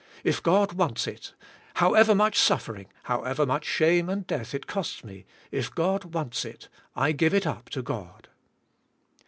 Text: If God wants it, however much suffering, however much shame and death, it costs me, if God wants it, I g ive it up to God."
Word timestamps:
If 0.23 0.41
God 0.41 0.73
wants 0.73 1.05
it, 1.05 1.35
however 1.75 2.15
much 2.15 2.35
suffering, 2.35 2.87
however 3.03 3.45
much 3.45 3.65
shame 3.65 4.09
and 4.09 4.25
death, 4.25 4.55
it 4.55 4.65
costs 4.65 5.03
me, 5.03 5.27
if 5.51 5.75
God 5.75 6.15
wants 6.15 6.43
it, 6.43 6.69
I 6.95 7.11
g 7.13 7.27
ive 7.27 7.35
it 7.35 7.45
up 7.45 7.69
to 7.69 7.83
God." 7.83 8.27